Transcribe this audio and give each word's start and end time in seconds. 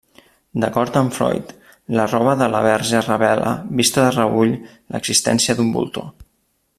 D'acord 0.61 0.95
amb 1.01 1.11
Freud, 1.17 1.51
la 1.99 2.07
roba 2.13 2.33
de 2.41 2.47
la 2.55 2.61
Verge 2.69 3.03
revela, 3.05 3.51
vista 3.83 4.07
de 4.07 4.15
reüll, 4.19 4.55
l'existència 4.95 5.57
d'un 5.61 5.71
voltor. 5.81 6.09